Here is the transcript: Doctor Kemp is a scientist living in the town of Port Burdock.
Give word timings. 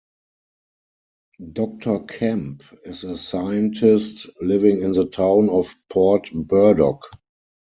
Doctor 1.53 1.99
Kemp 1.99 2.63
is 2.85 3.03
a 3.03 3.15
scientist 3.15 4.25
living 4.41 4.81
in 4.81 4.93
the 4.93 5.05
town 5.05 5.47
of 5.51 5.75
Port 5.91 6.31
Burdock. 6.33 7.03